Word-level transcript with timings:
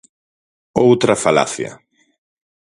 Outra 0.85 1.21
falacia. 1.23 1.71